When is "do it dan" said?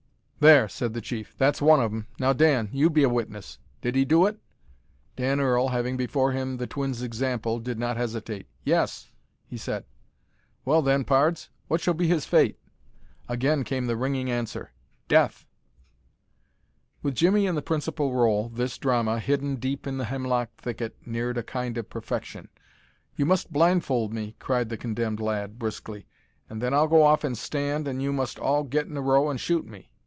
4.05-5.39